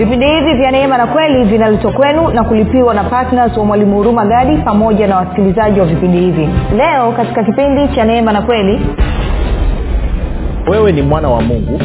[0.00, 4.26] vipindi hivi vya neema na kweli vinaletwa kwenu na kulipiwa na ptns wa mwalimu huruma
[4.26, 6.48] gadi pamoja na wasikilizaji wa vipindi hivi.
[6.76, 8.80] Leo katika kipindi cha neema na kweli
[10.70, 11.80] wewe ni mwana wa mungu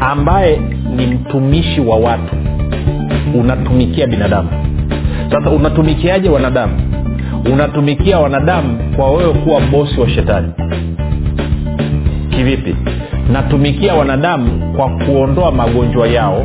[0.00, 0.60] ambaye
[0.96, 2.34] ni mtumishi wa watu.
[3.40, 4.48] Unatumikia binadamu.
[5.30, 6.72] Sasa unatumikiaje wanadamu?
[7.52, 10.52] Unatumikia wanadamu kwa wewe kuwa bosi wa shetani.
[12.30, 12.76] Kivipi?
[13.32, 16.44] Natumikia wanadamu kwa kuondoa magonjwa yao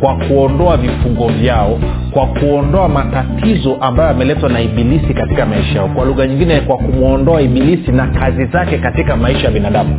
[0.00, 1.78] kwa kuondoa vifungo vyao
[2.10, 5.88] kwa kuondoa matatizo ambayo yameletwa na ibilisi katika maisha yao.
[5.88, 9.98] Kwa lugha nyingine kwa kumwondoa ibilisi na kazi zake katika maisha ya binadamu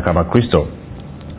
[0.01, 0.67] kama kristo.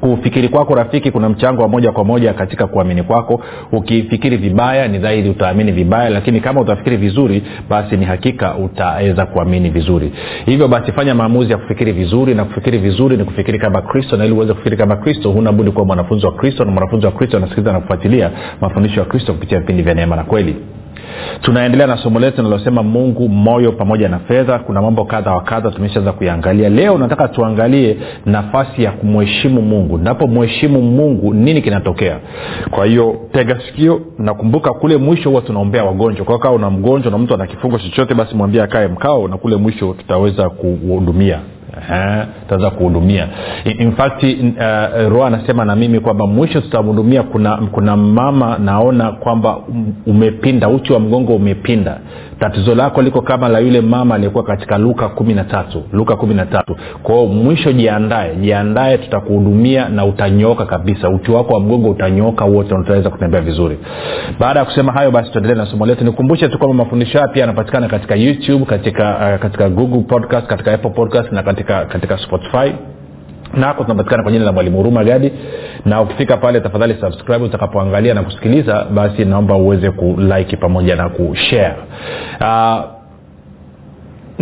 [0.00, 3.42] Kufikiri kwako rafiki kuna mchango wa moja kwa moja katika kuamini kwako.
[3.72, 9.70] Ukifikiri vibaya ni dhahiri utaamini vibaya lakini kama utafikiri vizuri basi ni hakika utaweza kuamini
[9.70, 10.12] vizuri.
[10.46, 14.24] Hivyo basi fanya maamuzi ya kufikiri vizuri na kufikiri vizuri ni kufikiri kama kristo na
[14.24, 17.36] ili uweze kufikiri kama kristo huna budi kuwa mwanafunzi wa kristo na mwanafunzi wa kristo
[17.36, 20.56] anasikiliza na kufuatilia mafundisho ya kristo kupitia vipindi vya neema na kweli
[21.40, 24.58] tunaendelea na somo letu linalosema mungu moyo pamoja na fedha.
[24.58, 29.98] Kuna mambo kadha wa kadha tumeshaanza kuiangalia leo nataka tuangalie nafasi ya kumheshimu mungu.
[29.98, 32.18] Napomheshimu mungu nini kinatokea?
[32.70, 36.24] Kwa hiyo tega sikio nakumbuka kule mwisho huwa tunaombea wagonjwa.
[36.24, 39.56] Kwa kaa una mgonjwa na mtu ana kifungo chochote basi mwambie akae mkao na kule
[39.56, 41.38] mwisho tutaweza kuhudumia
[42.42, 43.28] tutaweza kuhudumia.
[43.78, 47.22] In fact uh, roa anasema na mimi kwamba mwisho tutamhudumia.
[47.22, 49.58] Kuna, kuna mama naona kwamba
[50.06, 51.98] umepinda uchi wa mgongo umepinda
[52.42, 55.82] tatizo lako liko kama la yule mama aliyekuwa katika luka kumi na tatu.
[55.92, 56.76] Luka kumi na tatu.
[57.02, 58.36] Kwao mwisho jiandae.
[58.36, 61.08] Jiandae tutakuhudumia na utanyooka kabisa.
[61.08, 63.78] Uti wako wa mgongo utanyooka wote utaweza kutembea vizuri.
[64.40, 66.04] Baada ya kusema hayo basi tuendelee na somo letu.
[66.04, 70.72] Nikumbushe tu kwamba mafundisho haya pia yanapatikana katika youtube katika uh, katika google podcast katika
[70.72, 72.72] apple podcast na katika katika spotify
[73.54, 75.32] nako tunapatikana kwa jina la mwalimu huruma gadi.
[75.84, 81.76] Na ukifika pale tafadhali subscribe utakapoangalia na kusikiliza basi naomba uweze kulike pamoja na kushare
[82.40, 82.80] uh,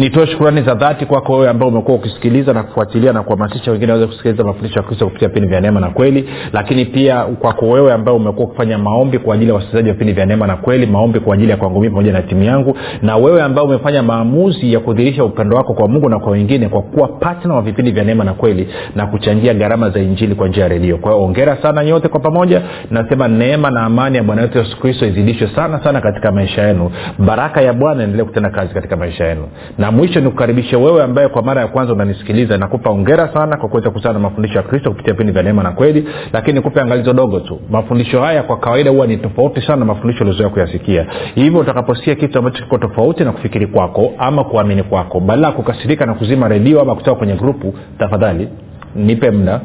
[0.00, 4.06] nitoe shukurani za dhati kwako wewe ambao umekuwa ukisikiliza na kufuatilia na kuhamasisha wengine waweze
[4.06, 6.28] kusikiliza mafundisho ya kristo kupitia vipindi vya neema na kweli.
[6.52, 10.26] Lakini pia kwako wewe ambao umekuwa ukifanya maombi kwa ajili ya wasikilizaji wa vipindi vya
[10.26, 12.76] neema na kweli maombi kwa ajili ya kwangu mii pamoja na timu yangu.
[13.02, 16.82] Na wewe ambao umefanya maamuzi ya kudhirisha upendo wako kwa mungu na kwa wengine kwa
[16.82, 20.62] kuwa patna wa vipindi vya neema na kweli na kuchangia gharama za injili kwa njia
[20.62, 20.98] ya redio.
[20.98, 22.62] Kwa hiyo ongera sana nyote kwa pamoja.
[22.90, 26.90] Nasema neema na amani ya bwana wetu yesu kristo izidishwe sana sana katika maisha yenu.
[27.18, 29.48] Baraka ya bwana endelee kutenda kazi katika maisha yenu.
[29.78, 32.58] Na mwisho nikukaribishe wewe ambaye kwa mara ya kwanza unanisikiliza.
[32.58, 35.70] Nakupa ongera sana kwa kuweza kukutana na mafundisho ya kristo kupitia vipindi vya neema na
[35.72, 37.60] kweli lakini nikupe angalizo dogo tu.
[37.70, 41.06] Mafundisho haya kwa kawaida huwa ni tofauti sana na mafundisho uliozoea kuyasikia.
[41.34, 46.06] Hivyo utakaposikia kitu ambacho kiko tofauti na kufikiri kwako ama kuamini kwako badala ya kukasirika
[46.06, 48.48] na kuzima redio ama kutoka kwenye grupu tafadhali
[48.94, 49.60] nipe muda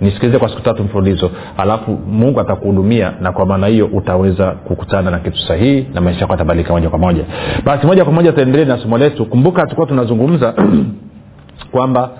[0.00, 5.18] nisikilize kwa siku tatu mfululizo alafu mungu atakuhudumia na kwa maana hiyo utaweza kukutana na
[5.18, 7.24] kitu sahihi na maisha yako atabadilika moja kwa moja.
[7.64, 9.26] Basi moja kwa moja tuendelee na somo letu.
[9.26, 10.54] Kumbuka tulikuwa tunazungumza
[11.72, 12.10] kwamba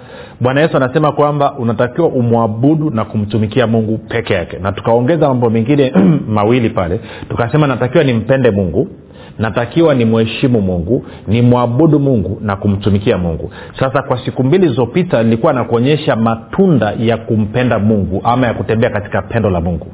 [0.40, 4.58] bwana yesu anasema kwamba unatakiwa umwabudu na kumtumikia mungu peke yake.
[4.58, 5.92] Na tukaongeza mambo mengine
[6.36, 7.00] mawili pale.
[7.28, 8.88] Tukasema natakiwa nimpende mungu
[9.38, 13.50] natakiwa ni mheshimu mungu ni mwabudu mungu na kumtumikia mungu.
[13.80, 19.22] Sasa kwa siku mbili zilizopita nilikuwa nakuonyesha matunda ya kumpenda mungu ama ya kutembea katika
[19.22, 19.86] pendo la mungu.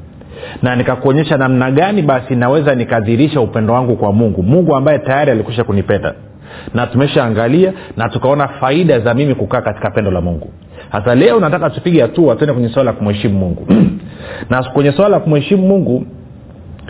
[0.61, 4.43] Na nikakuonyesha namna gani basi naweza nikadhirisha upendo wangu kwa mungu.
[4.43, 6.13] Mungu ambaye tayari alikusha kunipenda.
[6.73, 10.49] Na tumeshaangalia na tukaona faida za mimi kukaa katika pendo la mungu.
[10.89, 13.67] Hasa leo nataka tupige hatua tuende kwenye swala la kumheshimu mungu.
[14.49, 16.05] Na kwenye swala la kumheshimu mungu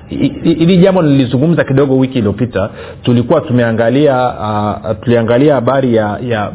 [0.07, 2.69] hili jambo nilizungumza kidogo wiki iliyopita.
[3.03, 6.51] Tulikuwa tumeangalia uh, tuliangalia habari ya ya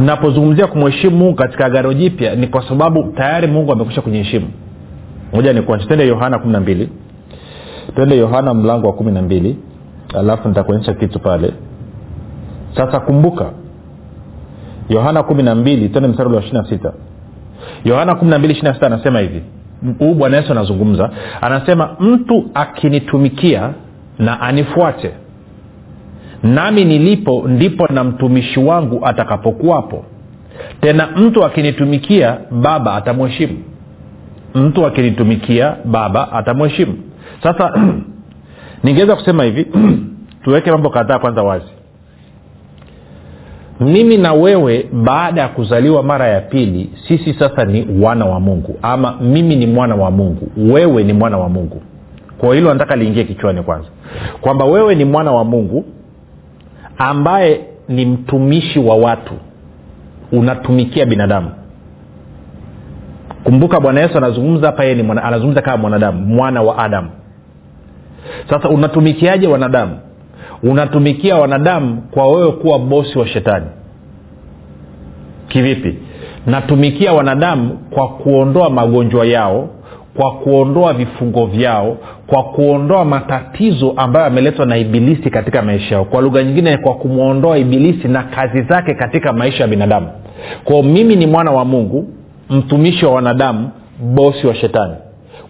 [0.00, 4.46] napozungumzia kumheshimu mungu katika agano jipya ni kwa sababu tayari mungu amekusha kunyeheshimu
[5.32, 6.88] moja ni kuacha twende yohana kumi na mbili.
[7.94, 9.58] Twende yohana mlango wa kumi na mbili
[10.18, 11.52] alafu nitakuonyesha kitu pale.
[12.76, 13.50] Sasa kumbuka
[14.88, 16.92] yohana kumi na mbili twende mstari wa ishiri na sita
[17.84, 19.42] yohana kumi na mbili ishiri na sita anasema hivi.
[19.98, 21.10] Huu bwana yesu anazungumza.
[21.40, 23.70] Anasema mtu akinitumikia
[24.18, 25.10] na anifuate
[26.42, 30.04] nami nilipo ndipo na mtumishi wangu atakapokuwapo.
[30.80, 33.58] Tena mtu akinitumikia baba atamheshimu.
[34.54, 36.98] Mtu akinitumikia baba atamheshimu.
[37.42, 37.72] Sasa
[38.84, 39.66] ningeweza kusema hivi.
[40.44, 41.66] Tuweke mambo kadhaa kwanza wazi
[43.80, 48.78] mimi na wewe baada ya kuzaliwa mara ya pili sisi sasa ni wana wa mungu.
[48.82, 50.50] Ama mimi ni mwana wa mungu.
[50.56, 51.82] Wewe ni mwana wa mungu.
[52.38, 53.88] Kwa hilo nataka liingie kichwani kwanza.
[54.40, 55.84] Kwamba wewe ni mwana wa mungu
[56.98, 59.34] ambaye ni mtumishi wa watu.
[60.32, 61.50] Unatumikia binadamu.
[63.44, 64.82] Kumbuka bwana yesu anazungumza hapa
[65.22, 67.10] anazungumza kama mwanadamu mwana wa adamu.
[68.50, 69.98] Sasa unatumikiaje wanadamu
[70.64, 73.66] unatumikia wanadamu kwa wewe kuwa bosi wa shetani.
[75.48, 75.94] Kivipi?
[76.46, 79.68] Natumikia wanadamu kwa kuondoa magonjwa yao
[80.16, 81.96] kwa kuondoa vifungo vyao
[82.26, 86.04] kwa kuondoa matatizo ambayo yameletwa na ibilisi katika maisha yao.
[86.04, 90.08] Kwa lugha nyingine kwa kumwondoa ibilisi na kazi zake katika maisha ya binadamu.
[90.64, 92.08] Kwao mimi ni mwana wa mungu
[92.50, 93.70] mtumishi wa wanadamu
[94.14, 94.94] bosi wa shetani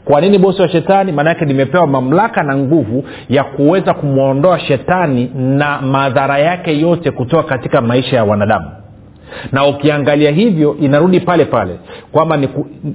[0.04, 1.12] kwa nini bosi wa shetani?
[1.12, 7.80] Maanaake nimepewa mamlaka na nguvu ya kuweza kumwondoa shetani na madhara yake yote kutoka katika
[7.80, 8.70] maisha ya wanadamu
[9.52, 11.78] na ukiangalia hivyo inarudi pale pale
[12.12, 12.38] kwamba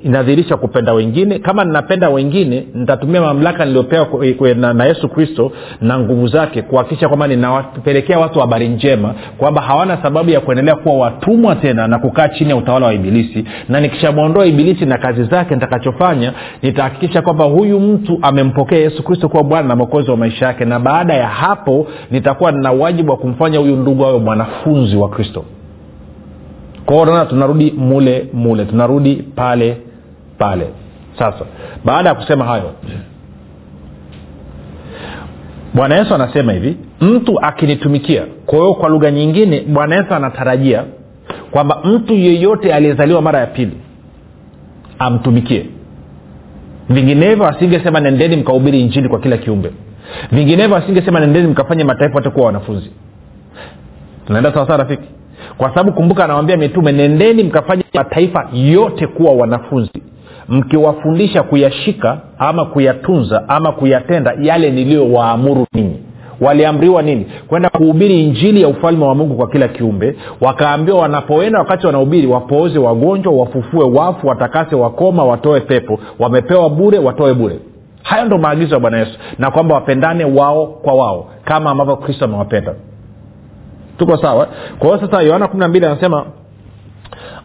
[0.03, 1.39] inadhirisha kupenda wengine.
[1.39, 4.07] Kama ninapenda wengine nitatumia mamlaka niliyopewa
[4.55, 9.97] na, na yesu kristo na nguvu zake kuhakikisha kwamba ninawapelekea watu habari njema kwamba hawana
[10.03, 13.45] sababu ya kuendelea kuwa watumwa tena na kukaa chini ya utawala wa ibilisi.
[13.69, 19.43] Na nikishamwondoa ibilisi na kazi zake nitakachofanya nitahakikisha kwamba huyu mtu amempokea yesu kristo kuwa
[19.43, 20.65] bwana na mwokozi wa maisha yake.
[20.65, 25.45] Na baada ya hapo nitakuwa nina wajibu wa kumfanya huyu ndugu awe mwanafunzi wa kristo
[26.95, 29.77] naona tunarudi mule mule tunarudi pale
[30.37, 30.67] pale.
[31.19, 31.45] Sasa
[31.85, 32.71] baada ya kusema hayo
[35.73, 40.83] bwana yesu anasema hivi mtu akinitumikia kwa hiyo kwa lugha nyingine bwana yesu anatarajia
[41.51, 43.77] kwamba mtu yeyote aliyezaliwa mara ya pili
[44.99, 45.65] amtumikie.
[46.89, 49.71] Vinginevyo asingesema nendeni mkahubiri injili kwa kila kiumbe.
[50.31, 52.91] Vinginevyo asingesema nendeni mkafanye mataifa wote kuwa wanafunzi.
[54.27, 55.03] Tunaenda sawasawa rafiki
[55.59, 60.03] kwa sababu kumbuka anawambia mitume nendeni mkafanya mataifa yote kuwa wanafunzi
[60.49, 65.99] mkiwafundisha kuyashika ama kuyatunza ama kuyatenda yale niliyowaamuru ninyi.
[66.41, 67.25] Waliamriwa nini?
[67.47, 70.15] Kwenda kuhubiri injili ya ufalme wa mungu kwa kila kiumbe.
[70.41, 75.99] Wakaambiwa wanapoenda wakati wanahubiri wapooze wagonjwa wafufue wafu watakase wakoma watoe pepo.
[76.19, 77.59] Wamepewa bure watoe bure.
[78.03, 82.25] Hayo ndo maagizo ya bwana yesu na kwamba wapendane wao kwa wao kama ambavyo kristo
[82.25, 82.73] amewapenda
[83.99, 84.47] tuko sawa?
[84.79, 86.25] Kwa hiyo sasa yohana kumi na mbili anasema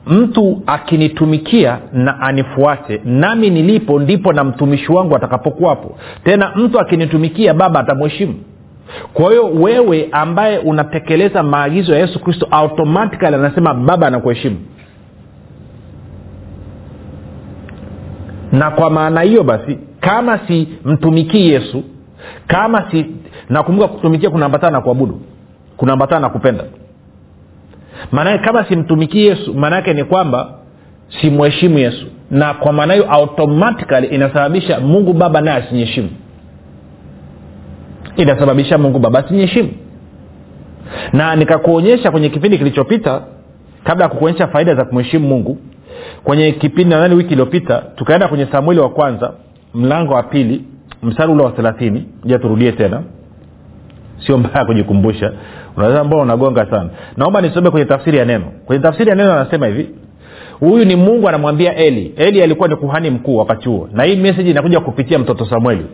[0.07, 5.99] mtu akinitumikia na anifuate nami nilipo ndipo na mtumishi wangu atakapokuwapo.
[6.25, 8.35] Tena mtu akinitumikia baba atamheshimu.
[9.15, 14.57] Kwa hiyo wewe ambaye unatekeleza maagizo ya yesu kristo automatikali anasema baba anakuheshimu.
[18.53, 21.83] Na kwa maana hiyo basi kama si mtumikii yesu
[22.47, 23.07] kama si
[23.49, 25.21] nakumbuka kutumikia kunaambatana na kuabudu
[25.77, 26.65] kunaambatana na kupenda.
[28.13, 30.55] Maanake kama simtumikii yesu maanaake ni kwamba
[31.21, 32.07] simheshimu yesu.
[32.31, 36.11] Na kwa maana hiyo automatikali inasababisha mungu baba naye asinyeshimu.
[38.17, 39.69] Inasababisha mungu baba asinyeshimu.
[41.13, 43.23] Na nikakuonyesha kwenye kipindi kilichopita
[43.85, 45.59] kabla ya kukuonyesha faida za kumheshimu mungu
[46.25, 49.33] kwenye kipindi nadhani wiki iliyopita tukaenda kwenye samueli wa kwanza
[49.75, 50.65] mlango wa pili
[51.03, 52.07] mstari ule wa thelathini.
[52.25, 53.03] Ja turudie tena
[54.27, 55.33] sio mbaya kujikumbusha.
[55.77, 56.91] Unaweza mbona unagonga sana.
[57.17, 58.45] Naomba nisome kwenye tafsiri ya neno.
[58.67, 59.89] Kwenye tafsiri ya neno anasema hivi.
[60.61, 62.15] Huyu ni mungu anamwambia eli.
[62.17, 65.87] Eli alikuwa ni kuhani mkuu wakati huo na hii meseji inakuja kupitia mtoto samueli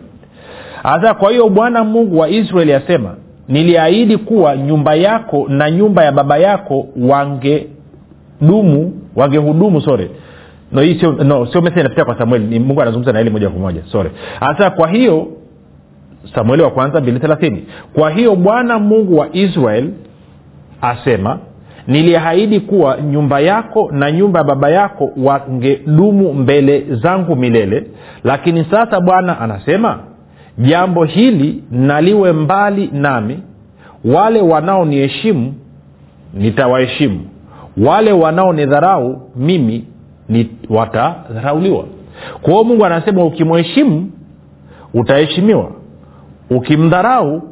[0.83, 3.15] hasa kwa hiyo bwana mungu wa israeli asema
[3.49, 10.11] niliahidi kuwa nyumba yako na nyumba ya baba yako wangedumu wangehudumu sore
[10.73, 13.51] no hii sio no, sio meseji inapitia kwa samueli ni mungu anazungumza na eli moja
[13.51, 13.83] kwa moja.
[13.93, 14.11] Sore
[14.41, 15.29] hasa kwa hiyo
[16.35, 17.65] samueli wa kwanza mbili thelathini.
[17.93, 19.91] Kwa hiyo bwana mungu wa israel
[20.83, 21.39] asema
[21.87, 27.87] niliahidi kuwa nyumba yako na nyumba ya baba yako wangedumu mbele zangu milele.
[28.25, 29.99] Lakini sasa bwana anasema
[30.59, 33.39] jambo hili naliwe mbali nami.
[34.05, 35.55] Wale wanaoniheshimu
[36.35, 37.21] nitawaheshimu.
[37.77, 39.85] Wale wanaonidharau mimi
[40.71, 41.85] watadharauliwa.
[42.43, 44.11] Kwa hiyo mungu anasema ukimheshimu
[44.95, 45.71] utaheshimiwa
[46.51, 47.43] ukimdharau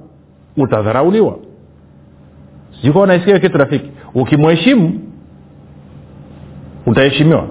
[0.57, 1.37] utadharauliwa.
[2.83, 3.91] Sikuwa naisikia kitu rafiki.
[4.15, 5.01] Ukimheshimu
[6.87, 7.45] utaheshimiwa.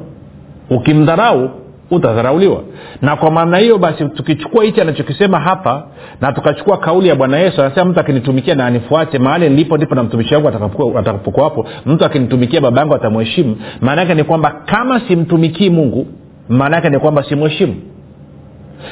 [0.70, 1.50] Ukimdharau
[1.92, 2.64] utadharauliwa.
[3.02, 5.88] Na kwa maana hiyo basi tukichukua hichi anachokisema hapa
[6.22, 10.04] na tukachukua kauli ya bwana yesu anasema mtu akinitumikia na anifuate mahali nilipo ndipo na
[10.04, 10.48] mtumishi wangu
[10.98, 13.56] atakapokuwapo mtu akinitumikia baba yangu atamheshimu.
[13.82, 16.08] Maana yake ni kwamba kama simtumikii mungu
[16.50, 17.76] maana yake ni kwamba simheshimu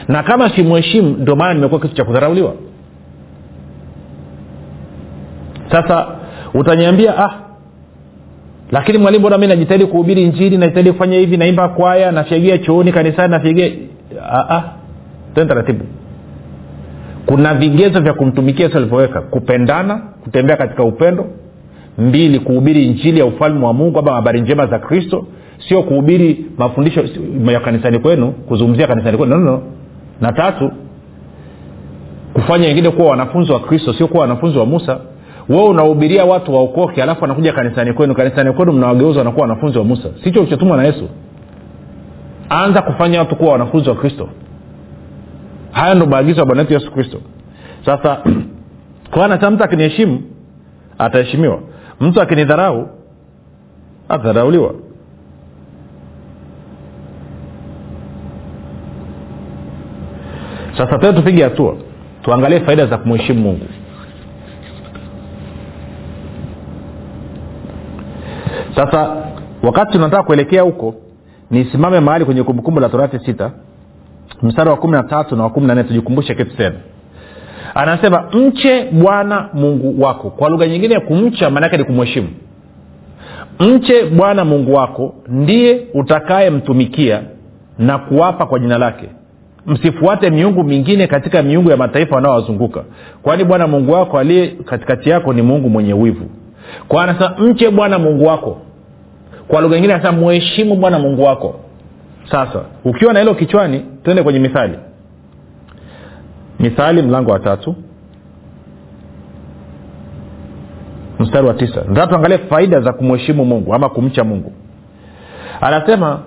[0.08, 2.54] na kama simheshimu ndio maana nimekuwa kitu cha kudharauliwa.
[5.72, 6.08] Sasa
[6.54, 7.34] utaniambia ah
[8.72, 13.32] lakini mwalimu mbona mi najitahidi kuhubiri injili najitahidi kufanya hivi naimba kwaya nafyagia chooni kanisani
[13.32, 13.72] nafyagia
[15.36, 15.86] tena taratibu.
[17.26, 19.22] Kuna vigezo vya kumtumikia yesu alivyoweka.
[19.22, 21.26] Kupendana kutembea katika upendo.
[21.98, 25.28] Mbili kuhubiri injili ya ufalme wa mungu ama habari njema za kristo.
[25.70, 27.04] Sio kuhubiri mafundisho
[27.52, 29.36] ya kanisani kwenu kuzungumzia kanisani kwenu.
[29.38, 29.62] No, no.
[30.22, 30.72] Na tatu
[32.34, 35.00] kufanya wengine kuwa wanafunzi wa kristo sio kuwa wanafunzi wa musa.
[35.50, 38.16] Wewe unahubiria watu waokoke alafu anakuja kanisani kwenu.
[38.16, 40.10] Kanisani kwenu mnawageuza wanakuwa wanafunzi wa musa.
[40.24, 41.10] Sicho ulichotumwa na yesu.
[42.50, 44.30] Anza kufanya watu kuwa wanafunzi wa kristo.
[45.72, 47.18] Haya ndo maagizo ya bwana wetu yesu kristo.
[47.86, 48.18] Sasa
[49.14, 50.22] kwanata mtu akiniheshimu
[50.98, 51.60] ataheshimiwa.
[52.00, 52.90] Mtu akinidharau
[54.10, 54.74] atadharauliwa
[60.78, 61.76] sasa tee tupige hatua.
[62.22, 63.66] Tuangalie faida za kumheshimu mungu.
[68.76, 69.16] Sasa
[69.64, 70.96] wakati tunataka kuelekea huko
[71.52, 73.52] nisimame mahali kwenye kumbukumbu la torati sita
[74.44, 76.76] mstari wa kumi na tatu na wa kumi na nne tujikumbushe kitu tena.
[77.76, 80.30] Anasema mche bwana mungu wako.
[80.30, 82.28] Kwa lugha nyingine kumcha maanaake ni kumheshimu.
[83.60, 87.22] Mche bwana mungu wako ndiye utakayemtumikia
[87.80, 89.10] na kuwapa kwa jina lake
[89.68, 92.84] msifuate miungu mingine katika miungu ya mataifa wanaowazunguka.
[93.22, 96.26] Kwani bwana mungu wako aliye katikati yako ni mungu mwenye wivu.
[96.88, 98.62] Kwa anasema mche bwana mungu wako.
[99.48, 101.60] Kwa lugha ingine anasema mheshimu bwana mungu wako.
[102.32, 104.80] Sasa ukiwa na hilo kichwani twende kwenye mithali.
[106.60, 107.76] Mithali mlango wa tatu.
[111.20, 111.82] Mstari wa tisa.
[111.82, 114.52] Tuangalie faida za kumheshimu mungu ama kumcha mungu.
[115.62, 116.20] Anasema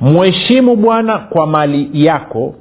[0.00, 2.54] mheshimu bwana kwa mali yako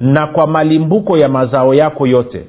[0.00, 2.44] na kwa malimbuko ya mazao yako yote.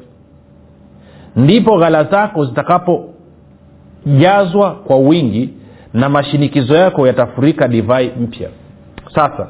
[1.36, 5.50] Ndipo ghala zako zitakapojazwa kwa wingi
[5.94, 8.50] na mashinikizo yako yatafurika divai mpya.
[9.16, 9.48] Sasa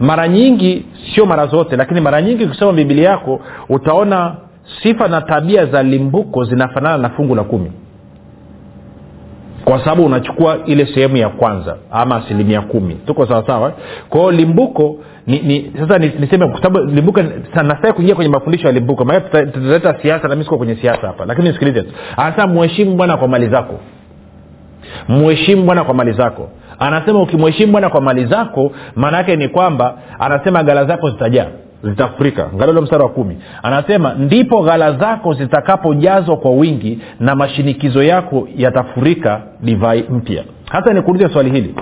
[0.00, 0.84] mara nyingi
[1.14, 4.36] sio mara zote lakini mara nyingi ukisoma bibilia yako utaona
[4.82, 7.72] sifa na tabia za limbuko zinafanana na fungu la kumi
[9.70, 12.94] kwa sababu unachukua ile sehemu ya kwanza ama asilimia kumi.
[12.94, 13.72] Tuko sawasawa
[14.08, 14.96] kwao limbuko
[15.26, 17.22] ni, ni sasa niseme kwa sababu limbuko
[17.62, 21.24] nastai kuingia kwenye mafundisho ya limbuko maana tutaleta siasa na mi siko kwenye siasa hapa.
[21.24, 21.84] Lakini nisikilize
[22.16, 23.80] anasema mheshimu bwana kwa mali zako.
[25.08, 26.48] Mheshimu bwana kwa mali zako.
[26.78, 31.46] Anasema ukimheshimu bwana kwa mali zako maana yake ni kwamba anasema gala zako zitajaa
[31.84, 33.38] zitafurika ngalilo mstari wa kumi.
[33.62, 40.44] Anasema ndipo ghala zako zitakapojazwa kwa wingi na mashinikizo yako yatafurika divai mpya.
[40.70, 41.74] Hasa nikuulize swali hili.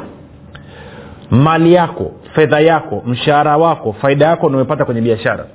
[1.31, 5.47] Mali yako fedha yako mshahara wako faida yako unaoipata kwenye biashara.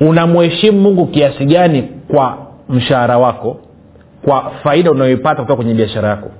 [0.00, 3.56] Unamheshimu mungu kiasi gani kwa mshahara wako
[4.24, 6.30] kwa faida unayoipata kutoka kwenye biashara yako?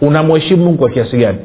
[0.00, 1.38] Unamheshimu mungu kwa kiasi gani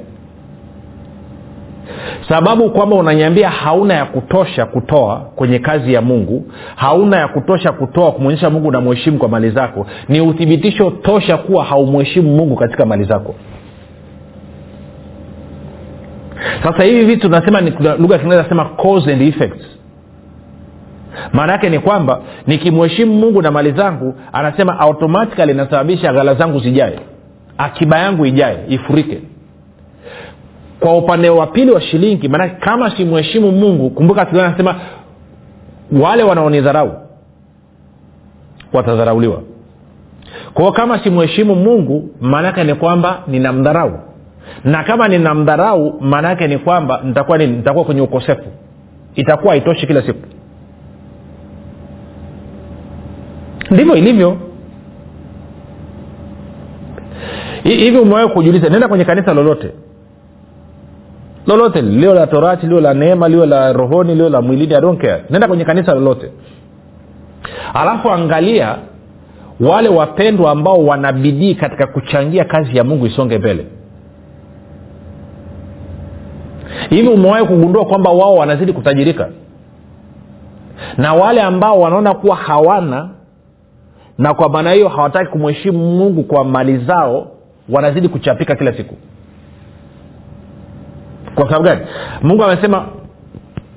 [2.29, 6.45] sababu kwamba unanyambia hauna ya kutosha kutoa kwenye kazi ya mungu
[6.75, 12.35] hauna ya kutosha kutoa kumwonyesha mungu unamheshimu kwa mali zako ni uthibitisho tosha kuwa haumheshimu
[12.35, 13.35] mungu katika mali zako.
[16.63, 17.61] Sasa hivi vitu tunasema
[17.99, 19.65] lugha ya kingereza cause and effects.
[21.33, 26.99] Maana yake ni kwamba nikimheshimu mungu na mali zangu anasema automatikali inasababisha ghala zangu zijae
[27.57, 29.21] akiba yangu ijae ifurike
[30.79, 34.75] kwa upande wa pili wa shilingi maanake kama simheshimu mungu kumbuka anasema
[36.01, 36.91] wale wanaonidharau
[38.73, 39.41] watadharauliwa.
[40.53, 43.99] Kwao kama simheshimu mungu maanaake ni kwamba ninamdharau.
[44.63, 47.57] Na kama ninamdharau maanaake ni kwamba nitakuwa nini?
[47.57, 48.43] Nitakuwa kwenye ukosefu.
[49.15, 50.19] Itakuwa haitoshi kila siku.
[53.71, 54.37] Ndivyo ilivyo.
[57.63, 59.71] Hivi umewahi kujiuliza nenda kwenye kanisa lolote
[61.47, 65.23] lolote lio la torati lio la neema lio la rohoni lio la mwilini care.
[65.29, 66.31] Nenda kwenye kanisa lolote.
[67.73, 68.75] Alafu angalia
[69.59, 73.65] wale wapendwa ambao wanabidii katika kuchangia kazi ya mungu isonge mbele.
[76.89, 79.29] Hivi umewahi kugundua kwamba wao wanazidi kutajirika?
[80.97, 83.09] Na wale ambao wanaona kuwa hawana
[84.17, 87.27] na kwa maana hiyo hawataki kumheshimu mungu kwa mali zao
[87.69, 88.95] wanazidi kuchapika kila siku
[91.35, 91.81] kwa sababu gani?
[92.21, 92.85] Mungu amesema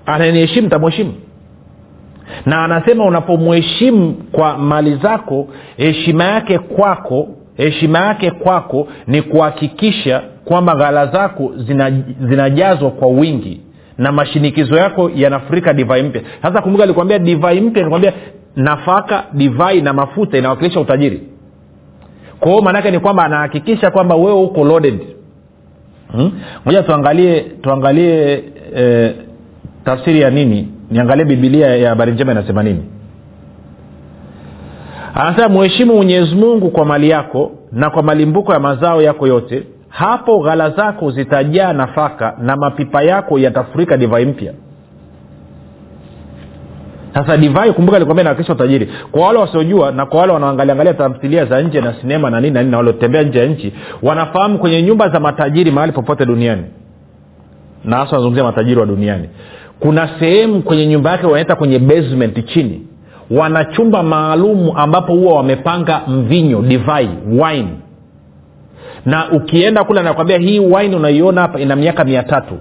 [0.07, 1.12] ananiheshimu tamheshimu
[2.47, 10.75] na anasema unapomheshimu kwa mali zako heshima yake kwako heshima yake kwako ni kuhakikisha kwamba
[10.75, 11.53] ghala zako
[12.29, 13.61] zinajazwa zina kwa wingi
[13.99, 16.23] na mashinikizo yako yanafurika divai mpya.
[16.43, 18.12] Sasa kumbuka alikwambia divai mpya nikwambia
[18.57, 21.23] nafaka divai na mafuta inawakilisha utajiri.
[22.41, 25.00] Kwa hiyo maanaake ni kwamba anahakikisha kwamba wewe uko loaded
[26.65, 26.85] moja hmm?
[26.87, 28.45] tuangalie tuangalie
[28.77, 29.12] e,
[29.85, 30.69] tafsiri ya nini?
[30.91, 32.83] Niangalie bibilia ya habari njema inasema nini?
[35.15, 39.62] Anasema mheshimu mwenyezi mungu kwa mali yako na kwa malimbuko ya mazao yako yote.
[39.88, 44.53] Hapo ghala zako zitajaa nafaka na mapipa yako yatafurika divai mpya
[47.15, 51.62] sasa divai kumbuka alikwambia nawakisha utajiri kwa wale wasiojua na kwa wale wanaangaliangalia tamthilia za
[51.62, 53.73] nje na sinema na nini na nini na waliotembea nje ya nchi
[54.03, 56.62] wanafahamu kwenye nyumba za matajiri mahali popote duniani.
[57.85, 59.29] Na hasa wanazungumzia matajiri wa duniani.
[59.81, 62.87] Kuna sehemu kwenye nyumba yake wanaita kwenye basement chini.
[63.31, 67.69] Wana chumba maalum ambapo huwa wamepanga mvinyo divai wine.
[69.07, 72.55] Na ukienda kule anakwambia hii wine unaiona hapa ina miaka mia tatu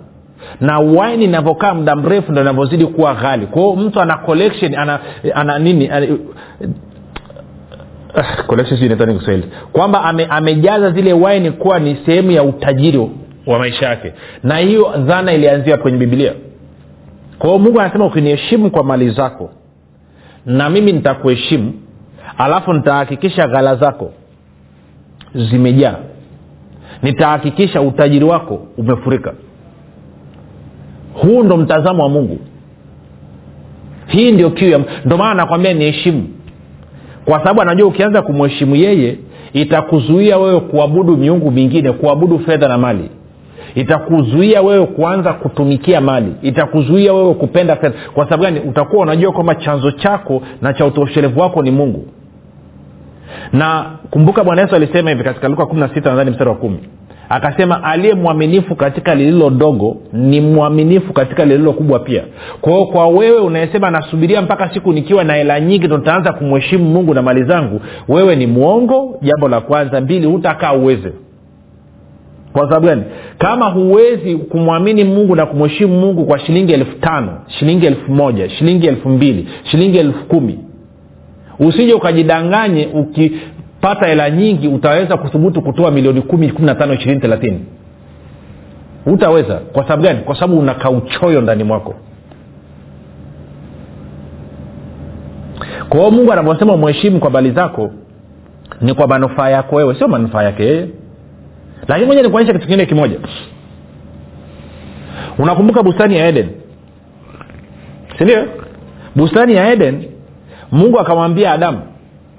[0.61, 3.45] na wine inavyokaa muda mrefu ndo inavyozidi kuwa ghali.
[3.45, 4.99] Kwao mtu ana collection ana,
[5.35, 6.07] ana nini ana,
[9.19, 9.47] kiswahili.
[9.71, 13.09] Kwamba ame, amejaza zile wine kuwa ni sehemu ya utajiri
[13.45, 14.13] wa maisha yake.
[14.43, 16.33] Na hiyo dhana ilianzia kwenye bibilia
[17.39, 19.49] kwa mungu anasema ukiniheshimu kwa mali zako
[20.45, 21.73] na mimi nitakuheshimu
[22.37, 24.11] alafu nitahakikisha ghala zako
[25.35, 25.95] zimejaa.
[27.01, 29.33] Nitahakikisha utajiri wako umefurika
[31.21, 32.39] huu ndo mtazamo wa mungu.
[34.07, 36.27] Hii ndio kiu ndo maana nakwambia niheshimu.
[37.25, 39.17] Kwa sababu anajua ukianza kumheshimu yeye
[39.53, 43.09] itakuzuia wewe kuabudu miungu mingine kuabudu fedha na mali.
[43.75, 46.33] Itakuzuia wewe kuanza kutumikia mali.
[46.41, 47.95] Itakuzuia wewe kupenda fedha.
[48.13, 48.59] Kwa sababu gani?
[48.59, 52.05] Utakuwa unajua kwamba chanzo chako na cha utoshelevu wako ni mungu.
[53.53, 56.77] Na kumbuka bwana yesu alisema hivi katika luka kumi na sita nadhani mstari wa kumi
[57.29, 62.23] akasema aliye mwaminifu katika lililo dogo ni mwaminifu katika lililo kubwa pia.
[62.61, 67.13] Kwao kwa wewe unayesema nasubiria mpaka siku nikiwa na hela nyingi ndo nitaanza kumheshimu mungu
[67.13, 70.01] na mali zangu wewe ni mwongo jambo la kwanza.
[70.01, 71.13] Mbili hutakaa uweze.
[72.53, 73.03] Kwa sababu gani?
[73.37, 78.87] Kama huwezi kumwamini mungu na kumheshimu mungu kwa shilingi elfu tano shilingi elfu moja shilingi
[78.87, 80.59] elfu mbili shilingi elfu kumi
[81.59, 82.87] usije ukajidanganye
[83.87, 87.65] ukipata hela nyingi utaweza kuthubutu kutoa milioni kumi kumi na tano ishirini thelathini.
[89.05, 90.19] Utaweza kwa sababu gani?
[90.19, 91.95] Kwa sababu una kauchoyo ndani mwako.
[95.89, 97.91] Kwa hiyo mungu anavyosema mwheshimu kwa bali zako
[98.81, 100.87] ni kwa manufaa yako wewe sio manufaa yake yeye.
[101.87, 103.17] Lakini moja nikuonyesha kitu kingine kimoja.
[105.37, 106.49] Unakumbuka bustani ya eden?
[108.17, 108.45] Sindio
[109.15, 110.05] bustani ya eden
[110.71, 111.81] mungu akamwambia adamu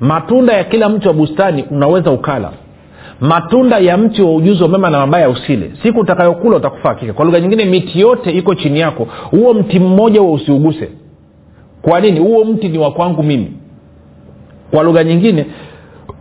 [0.01, 2.53] matunda ya kila mti wa bustani unaweza ukala.
[3.21, 5.73] Matunda ya mti wa ujuzi wa mema na mabaya usile.
[5.83, 7.13] Siku utakayokula utakufa hakika.
[7.13, 9.07] Kwa lugha nyingine miti yote iko chini yako.
[9.31, 10.91] Huo mti mmoja huo usiuguse.
[11.83, 12.21] Kwa nini?
[12.21, 13.53] Huo mti ni wa kwangu mimi.
[14.71, 15.47] Kwa lugha nyingine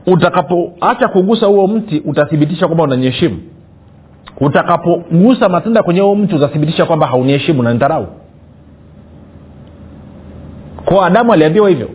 [0.08, 3.38] utakapoacha kugusa huo mti utathibitisha kwamba unanyeshimu
[4.42, 8.08] utakapogusa matunda kwenye huo mti utathibitisha kwamba hauniheshimu na nitarau
[10.86, 11.90] kwa adamu aliambiwa hivyo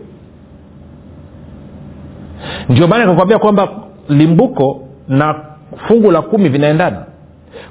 [2.69, 3.69] ndio maana nikakwambia kwamba
[4.09, 5.35] limbuko na
[5.87, 7.03] fungu la kumi vinaendana.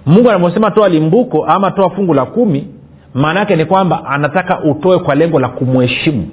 [0.06, 2.66] Mungu anavyosema toa limbuko ama toa fungu la kumi
[3.14, 6.28] maana yake ni kwamba anataka utoe kwa lengo la kumheshimu.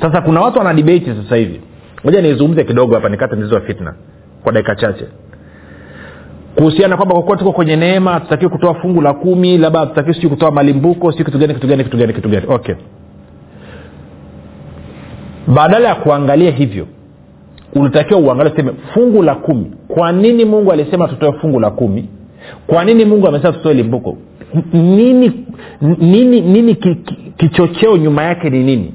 [0.00, 1.60] Sasa kuna watu wana debate sasa hivi.
[2.04, 3.94] Moja nizungumze kidogo hapa nikate mzizi wa fitna
[4.42, 5.04] kwa dakika chache.
[6.56, 10.50] Kuhusiana kwamba kwa tuko kwenye neema hatutakiwi kutoa fungu la kumi labda hatutakiwi sijui kutoa
[10.50, 12.46] malimbuko si kitu gani kitu gani kitu gani kitu gani.
[12.48, 12.74] Okay
[15.46, 16.86] badala ya kuangalia hivyo
[17.74, 19.70] unatakiwa uangalie useme fungu la kumi.
[19.88, 22.08] Kwa nini mungu alisema tutoe fungu la kumi?
[22.66, 24.16] Kwa nini mungu amesema tutoe limbuko?
[24.72, 25.32] Nini
[25.98, 28.94] nini nini ki, ki, kichocheo nyuma yake ni nini?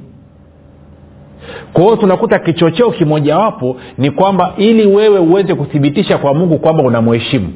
[1.74, 7.54] Kwa hiyo tunakuta kichocheo kimojawapo ni kwamba ili wewe uweze kuthibitisha kwa mungu kwamba unamheshimu.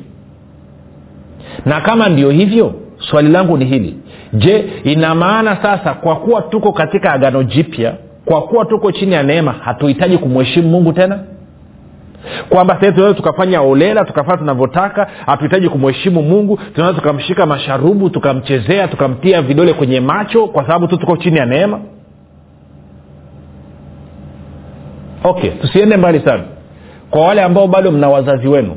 [1.65, 3.95] Na kama ndio hivyo swali langu ni hili.
[4.33, 9.23] Je ina maana sasa kwa kuwa tuko katika agano jipya kwa kuwa tuko chini ya
[9.23, 11.19] neema hatuhitaji kumheshimu mungu tena.
[12.49, 16.59] Kwamba sahii tunaweza tukafanya olela tukafanya tunavyotaka hatuhitaji kumheshimu mungu.
[16.75, 21.79] Tunaweza tukamshika masharubu tukamchezea tukamtia vidole kwenye macho kwa sababu tu tuko chini ya neema.
[25.23, 26.43] Okay tusiende mbali sana.
[27.09, 28.75] Kwa wale ambao bado mna wazazi wenu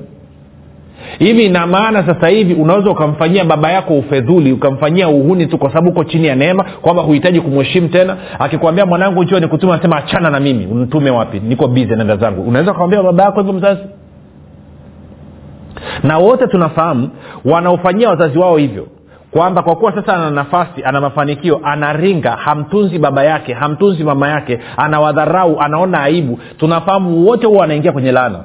[1.18, 5.88] hivi ina maana sasa hivi unaweza ukamfanyia baba yako ufedhuli ukamfanyia uhuni tu kwa sababu
[5.90, 8.16] uko chini ya neema kwamba huhitaji kumheshimu tena?
[8.38, 11.40] Akikwambia mwanangu njio nikutuma anasema achana na mimi unitume wapi?
[11.40, 12.42] Niko bize nenda zangu.
[12.42, 13.82] Unaweza ukamwambia baba yako hivyo mzazi?
[16.02, 17.10] Na wote tunafahamu
[17.44, 18.86] wanaofanyia wazazi wao hivyo
[19.30, 24.58] kwamba kwa kuwa sasa ana nafasi ana mafanikio anaringa hamtunzi baba yake hamtunzi mama yake
[24.76, 28.38] anawadharau anaona aibu tunafahamu wote huwa wanaingia kwenye laana.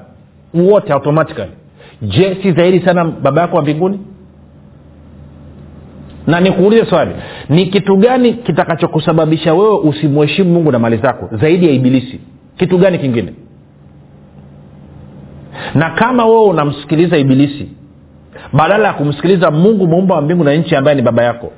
[0.54, 1.52] Wote automatically
[2.02, 4.00] je si zaidi sana baba yako wa mbinguni?
[6.28, 7.12] Na nikuulize swali
[7.50, 12.20] ni kitu gani kitakachokusababisha wewe usimheshimu mungu na mali zako zaidi ya ibilisi?
[12.58, 13.34] Kitu gani kingine?
[15.76, 17.70] Na kama wewe unamsikiliza ibilisi
[18.54, 21.52] badala ya kumsikiliza mungu muumba wa mbingu na nchi ambaye ni baba yako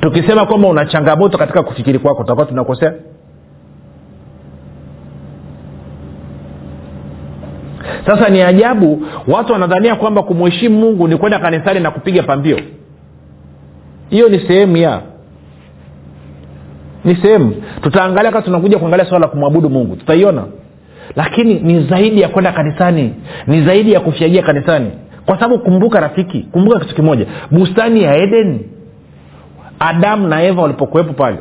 [0.00, 2.94] tukisema kwamba una changamoto katika kufikiri kwako tutakuwa tunakosea
[8.06, 12.60] sasa ni ajabu watu wanadhania kwamba kumheshimu mungu ni kwenda kanisani na kupiga pambio.
[14.10, 15.00] Hiyo ni sehemu ya
[17.04, 17.54] ni sehemu.
[17.82, 19.96] Tutaangalia kama tunakuja kuangalia swala la kumwabudu mungu.
[19.96, 20.44] Tutaiona.
[21.16, 23.14] Lakini ni zaidi ya kwenda kanisani.
[23.46, 24.90] Ni zaidi ya kufyagia kanisani.
[25.26, 27.26] Kwa sababu kumbuka rafiki kumbuka kitu kimoja.
[27.50, 28.60] Bustani ya eden
[29.78, 31.36] adamu na eva walipokuwepo pale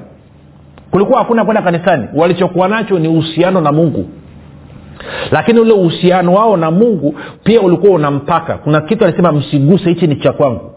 [0.91, 2.07] kulikuwa hakuna kwenda kanisani.
[2.15, 4.05] Walichokuwa nacho ni uhusiano na mungu
[5.31, 8.53] lakini ule uhusiano wao na mungu pia ulikuwa una mpaka.
[8.57, 10.71] Kuna kitu alisema msiguse hichi ni cha kwangu.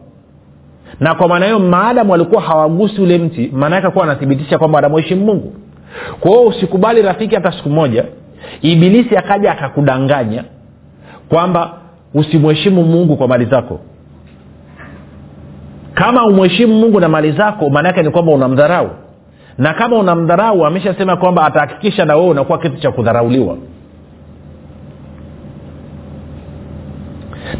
[1.00, 5.52] Na kwa maana hiyo maadamu walikuwa hawagusi ule mti maana yake anathibitisha kwamba wanamheshimu mungu.
[6.20, 8.04] Kwa hiyo usikubali rafiki hata siku moja.
[8.62, 10.44] Ibilisi akaja akakudanganya
[11.28, 11.72] kwamba
[12.14, 13.80] usimheshimu mungu kwa mali zako.
[15.94, 18.90] Kama umheshimu mungu na mali zako maanaake ni kwamba unamdharau.
[19.58, 23.56] Na kama unamdharau ameshasema kwamba atahakikisha na wewe unakuwa kitu cha kudharauliwa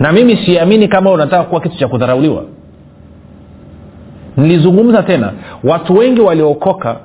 [0.00, 2.44] na mimi siamini kama unataka kuwa kitu cha kudharauliwa.
[4.36, 5.32] Nilizungumza tena
[5.64, 6.96] watu wengi waliookoka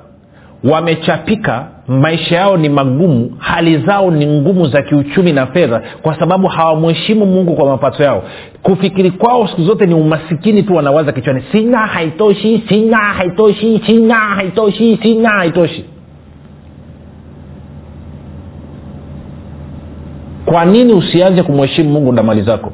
[0.64, 6.46] wamechapika maisha yao ni magumu hali zao ni ngumu za kiuchumi na fedha kwa sababu
[6.48, 8.22] hawamheshimu mungu kwa mapato yao.
[8.62, 14.98] Kufikiri kwao siku zote ni umasikini tu wanawaza kichwani sina haitoshi sina haitoshi sina haitoshi
[15.02, 15.84] sina haitoshi
[20.48, 22.72] kwa nini usianze kumheshimu mungu na mali zako?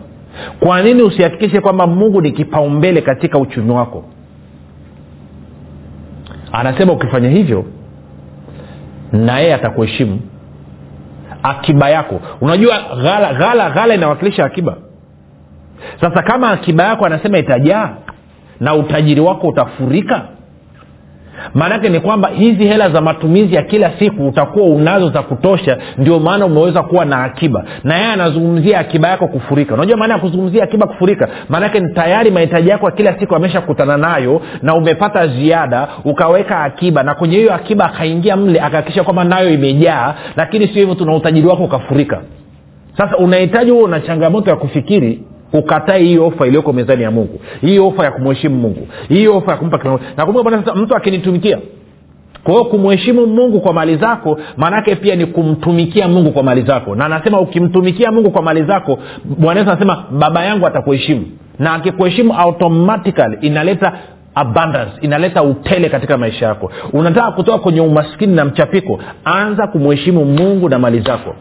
[0.61, 4.05] Kwa nini usihakikishe kwamba mungu ni kipaumbele katika uchumi wako?
[6.53, 7.65] Anasema ukifanya hivyo
[9.13, 10.21] na yeye atakuheshimu
[11.43, 12.21] akiba yako.
[12.41, 14.77] Unajua ghala ghala ghala inawakilisha akiba.
[16.01, 17.97] Sasa kama akiba yako anasema itajaa
[18.61, 20.23] na utajiri wako utafurika
[21.55, 26.19] maanake ni kwamba hizi hela za matumizi ya kila siku utakuwa unazo za kutosha ndio
[26.21, 27.65] maana umeweza kuwa na akiba.
[27.85, 29.75] Na yeye anazungumzia akiba yako kufurika.
[29.75, 31.29] Unajua maana ya kuzungumzia akiba kufurika?
[31.49, 37.03] Maanake ni tayari mahitaji yako ya kila siku ameshakutana nayo na umepata ziada ukaweka akiba
[37.03, 41.47] na kwenye hiyo akiba akaingia mle akahakikisha kwamba nayo imejaa lakini sio hivyo tuna utajiri
[41.47, 42.21] wako ukafurika.
[42.97, 45.23] Sasa unahitaji huo una changamoto ya kufikiri
[45.55, 49.57] ukatae hii ofa iliyoko mezani ya mungu hii ofa ya kumheshimu mungu hii ofa ya
[49.59, 51.59] kumpa nakumbuka sasa mtu akinitumikia.
[52.45, 56.95] Kwa hiyo kumheshimu mungu kwa mali zako maanaake pia ni kumtumikia mungu kwa mali zako.
[56.95, 58.99] Na anasema ukimtumikia mungu kwa mali zako
[59.39, 61.27] bwana anasema baba yangu atakuheshimu.
[61.59, 63.93] Na akikuheshimu automatically inaleta
[64.35, 66.71] abundance inaleta utele katika maisha yako.
[66.93, 71.35] Unataka kutoka kwenye umaskini na mchapiko anza kumheshimu mungu na mali zako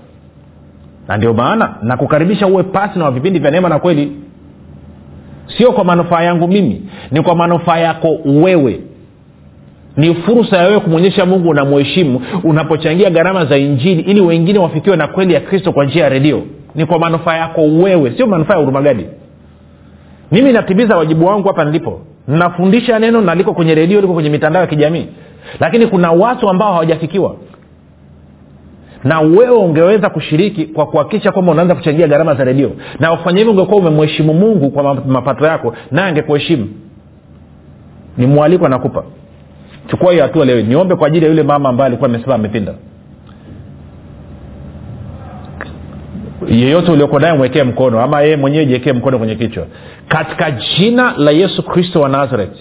[1.08, 4.12] na ndio maana nakukaribisha uwe pasna wa vipindi vya neema na kweli.
[5.58, 8.80] Sio kwa manufaa yangu mimi ni kwa manufaa yako wewe.
[9.98, 15.08] Ni fursa ya wewe kumwonyesha mungu unamheshimu unapochangia gharama za injili ili wengine wafikiwe na
[15.08, 16.42] kweli ya kristo kwa njia ya redio.
[16.76, 19.06] Ni kwa manufaa yako wewe sio manufaa ya hurumagadi
[20.32, 22.02] mimi natimiza wajibu wangu hapa nilipo.
[22.28, 25.06] Nafundisha neno na liko kwenye redio liko kwenye mitandao ya kijamii.
[25.60, 27.36] Lakini kuna watu ambao hawajafikiwa
[29.04, 32.72] na wewe ungeweza kushiriki kwa kuhakikisha kwamba unaanza kuchangia gharama za redio.
[33.00, 36.68] Na ufanya hivyo ungekuwa umemheshimu mungu kwa mapato yako naye angekuheshimu.
[38.18, 39.04] Ni mwaliko anakupa
[39.88, 40.62] chukua hiyo hatua leo.
[40.62, 42.74] Niombe kwa ajili ya yule mama ambaye alikuwa amesema amepinda.
[46.50, 49.66] Yeyote ulioko naye mwekee mkono ama yeye mwenyewe jiekee mkono kwenye kichwa.
[50.08, 52.58] Katika jina la yesu kristo wa nazareth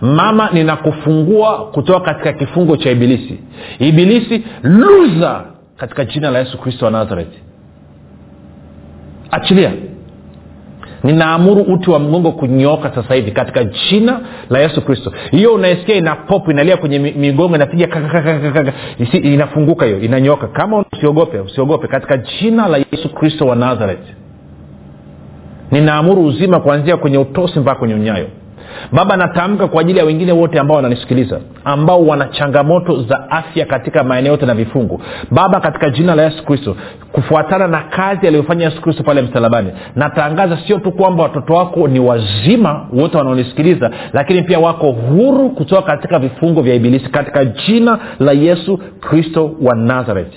[0.00, 3.38] mama ninakufungua kutoka katika kifungo cha ibilisi.
[3.78, 5.44] Ibilisi luza
[5.76, 7.38] katika jina la yesu kristo wa nazareti
[9.30, 9.72] achilia.
[11.04, 15.12] Ninaamuru uti wa mgongo kunyooka sasa hivi katika jina la yesu kristo.
[15.30, 17.88] Hiyo unaesikia ina pop inalia kwenye migongo inapiga.
[19.12, 20.48] Inafunguka hiyo inanyooka.
[20.48, 24.14] Kama usiogope usiogope katika jina la yesu kristo wa nazareti
[25.70, 28.28] ninaamuru uzima kuanzia kwenye utosi mpaka kwenye unyayo
[28.92, 34.04] baba natamka kwa ajili ya wengine wote ambao wananisikiliza ambao wana changamoto za afya katika
[34.04, 35.02] maeneo yote na vifungu.
[35.30, 36.76] Baba katika jina la yesu kristo
[37.12, 42.00] kufuatana na kazi aliyofanya yesu kristo pale msalabani natangaza sio tu kwamba watoto wako ni
[42.00, 48.32] wazima wote wanaonisikiliza lakini pia wako huru kutoka katika vifungo vya ibilisi katika jina la
[48.32, 50.32] yesu kristo wa nazareth.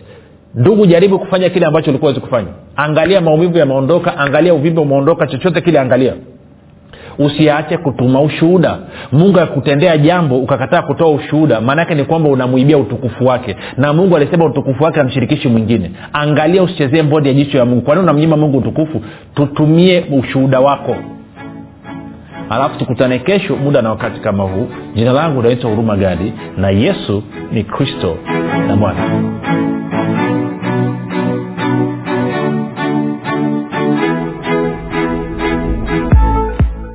[0.55, 2.47] Ndugu jaribu kufanya kile ambacho ulikuwa wezi kufanya.
[2.75, 6.13] Angalia maumivu yameondoka angalia uvimbe umeondoka chochote kile angalia
[7.19, 8.77] usiache kutuma ushuhuda.
[9.11, 13.55] Mungu akutendea jambo ukakataa kutoa ushuhuda maanaake ni kwamba unamwibia utukufu wake.
[13.77, 15.91] Na mungu alisema utukufu wake amshirikishi mwingine.
[16.13, 17.81] Angalia usichezee mbodi ya jicho ya mungu.
[17.81, 19.01] Kwanini unamnyima mungu utukufu?
[19.35, 20.95] Tutumie ushuhuda wako.
[22.49, 24.67] Alafu tukutane kesho muda na wakati kama huu.
[24.95, 28.15] Jina langu unaitwa huruma gadi na yesu ni kristo
[28.67, 28.99] na bwana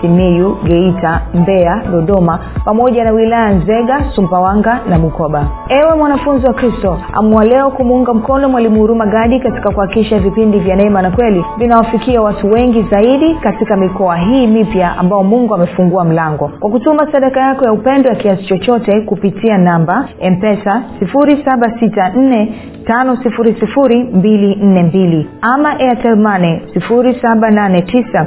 [0.00, 5.46] simiyu geita mbeya dodoma pamoja na wilaya nzega sumbawanga na bukoba.
[5.68, 11.02] Ewe mwanafunzi wa kristo amua kumuunga mkono mwalimu huruma gadi katika kuhakikisha vipindi vya neema
[11.02, 16.50] na kweli vinawafikia watu wengi zaidi katika mikoa hii mipya ambao mungu amefungua mlango.
[16.60, 22.46] Kwa kutuma sadaka yako ya upendo ya kiasi chochote kupitia namba mpesa 764
[22.88, 28.26] 5242 ama airtelmane 789